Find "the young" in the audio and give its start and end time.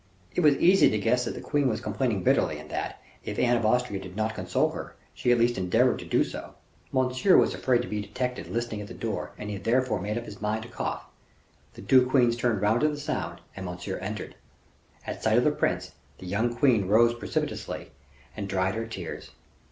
16.17-16.55